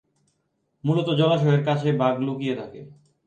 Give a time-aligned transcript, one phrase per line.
[0.83, 2.81] মুলত জলাশয়ের কাছে বাঘ লুকিয়ে থাকে।